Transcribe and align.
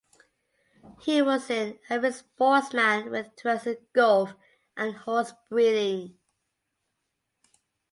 He 1.03 1.21
was 1.21 1.47
an 1.51 1.77
avid 1.87 2.15
sportsman 2.15 3.11
with 3.11 3.27
interests 3.27 3.67
in 3.67 3.77
golf 3.93 4.33
and 4.75 4.95
horse 4.95 5.31
breeding. 5.47 6.17